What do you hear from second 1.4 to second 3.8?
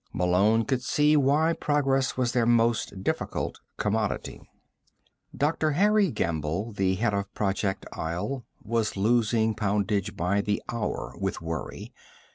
progress was their most difficult